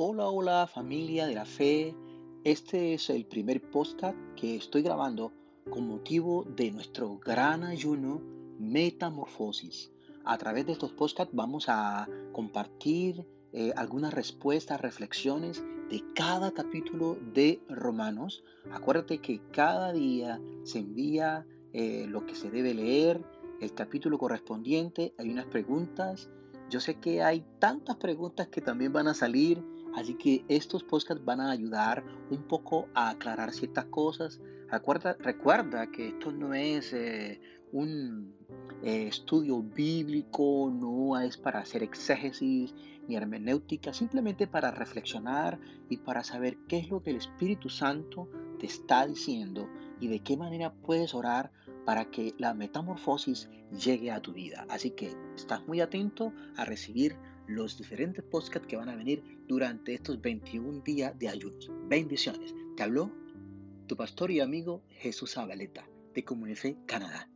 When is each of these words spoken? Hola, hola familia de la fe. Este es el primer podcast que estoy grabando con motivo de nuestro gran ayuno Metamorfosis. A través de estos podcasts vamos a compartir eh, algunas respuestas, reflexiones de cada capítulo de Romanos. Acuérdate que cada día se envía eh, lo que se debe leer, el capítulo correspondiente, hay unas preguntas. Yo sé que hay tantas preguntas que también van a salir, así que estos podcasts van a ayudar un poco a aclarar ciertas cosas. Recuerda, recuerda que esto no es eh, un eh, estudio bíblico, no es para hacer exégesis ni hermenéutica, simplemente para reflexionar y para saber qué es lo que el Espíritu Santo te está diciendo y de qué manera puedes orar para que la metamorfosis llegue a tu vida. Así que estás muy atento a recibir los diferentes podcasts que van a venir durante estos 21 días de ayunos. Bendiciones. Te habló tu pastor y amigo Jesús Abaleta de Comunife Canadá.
Hola, 0.00 0.28
hola 0.28 0.68
familia 0.68 1.26
de 1.26 1.34
la 1.34 1.44
fe. 1.44 1.92
Este 2.44 2.94
es 2.94 3.10
el 3.10 3.26
primer 3.26 3.60
podcast 3.60 4.16
que 4.36 4.54
estoy 4.54 4.82
grabando 4.82 5.32
con 5.68 5.88
motivo 5.88 6.44
de 6.44 6.70
nuestro 6.70 7.18
gran 7.18 7.64
ayuno 7.64 8.22
Metamorfosis. 8.60 9.90
A 10.24 10.38
través 10.38 10.66
de 10.66 10.72
estos 10.74 10.92
podcasts 10.92 11.34
vamos 11.34 11.64
a 11.68 12.06
compartir 12.30 13.26
eh, 13.52 13.72
algunas 13.74 14.14
respuestas, 14.14 14.80
reflexiones 14.80 15.64
de 15.90 16.04
cada 16.14 16.52
capítulo 16.52 17.18
de 17.34 17.60
Romanos. 17.68 18.44
Acuérdate 18.70 19.18
que 19.18 19.40
cada 19.50 19.92
día 19.92 20.40
se 20.62 20.78
envía 20.78 21.44
eh, 21.72 22.06
lo 22.08 22.24
que 22.24 22.36
se 22.36 22.52
debe 22.52 22.72
leer, 22.72 23.20
el 23.60 23.74
capítulo 23.74 24.16
correspondiente, 24.16 25.12
hay 25.18 25.28
unas 25.28 25.46
preguntas. 25.46 26.30
Yo 26.70 26.80
sé 26.80 26.96
que 26.96 27.22
hay 27.22 27.44
tantas 27.58 27.96
preguntas 27.96 28.48
que 28.48 28.60
también 28.60 28.92
van 28.92 29.08
a 29.08 29.14
salir, 29.14 29.64
así 29.94 30.14
que 30.14 30.44
estos 30.48 30.84
podcasts 30.84 31.24
van 31.24 31.40
a 31.40 31.50
ayudar 31.50 32.04
un 32.30 32.42
poco 32.42 32.88
a 32.94 33.10
aclarar 33.10 33.52
ciertas 33.52 33.86
cosas. 33.86 34.40
Recuerda, 34.70 35.16
recuerda 35.18 35.90
que 35.90 36.08
esto 36.08 36.30
no 36.30 36.52
es 36.52 36.92
eh, 36.92 37.40
un 37.72 38.34
eh, 38.82 39.08
estudio 39.08 39.62
bíblico, 39.62 40.70
no 40.70 41.18
es 41.18 41.38
para 41.38 41.60
hacer 41.60 41.82
exégesis 41.82 42.74
ni 43.08 43.16
hermenéutica, 43.16 43.94
simplemente 43.94 44.46
para 44.46 44.70
reflexionar 44.70 45.58
y 45.88 45.96
para 45.96 46.22
saber 46.22 46.58
qué 46.68 46.78
es 46.78 46.90
lo 46.90 47.02
que 47.02 47.10
el 47.10 47.16
Espíritu 47.16 47.70
Santo 47.70 48.28
te 48.58 48.66
está 48.66 49.06
diciendo 49.06 49.68
y 50.00 50.08
de 50.08 50.20
qué 50.20 50.36
manera 50.36 50.72
puedes 50.72 51.14
orar 51.14 51.50
para 51.84 52.10
que 52.10 52.34
la 52.38 52.54
metamorfosis 52.54 53.48
llegue 53.70 54.10
a 54.10 54.20
tu 54.20 54.32
vida. 54.32 54.66
Así 54.68 54.90
que 54.90 55.14
estás 55.36 55.66
muy 55.66 55.80
atento 55.80 56.32
a 56.56 56.64
recibir 56.64 57.16
los 57.46 57.78
diferentes 57.78 58.22
podcasts 58.24 58.68
que 58.68 58.76
van 58.76 58.88
a 58.90 58.96
venir 58.96 59.22
durante 59.46 59.94
estos 59.94 60.20
21 60.20 60.80
días 60.80 61.18
de 61.18 61.28
ayunos. 61.28 61.70
Bendiciones. 61.88 62.54
Te 62.76 62.82
habló 62.82 63.10
tu 63.86 63.96
pastor 63.96 64.30
y 64.30 64.40
amigo 64.40 64.82
Jesús 64.88 65.38
Abaleta 65.38 65.88
de 66.14 66.24
Comunife 66.24 66.76
Canadá. 66.86 67.28